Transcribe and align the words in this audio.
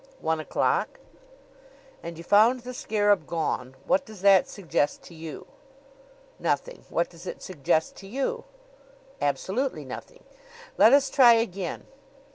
"One 0.21 0.39
o'clock." 0.39 0.99
"And 2.01 2.17
you 2.17 2.23
found 2.23 2.61
the 2.61 2.73
scarab 2.73 3.27
gone. 3.27 3.75
What 3.85 4.03
does 4.03 4.21
that 4.21 4.47
suggest 4.47 5.03
to 5.03 5.13
you?" 5.13 5.45
"Nothing. 6.39 6.85
What 6.89 7.07
does 7.11 7.27
it 7.27 7.43
suggest 7.43 7.97
to 7.97 8.07
you?" 8.07 8.45
"Absolutely 9.21 9.85
nothing. 9.85 10.23
Let 10.75 10.91
us 10.91 11.11
try 11.11 11.33
again. 11.33 11.85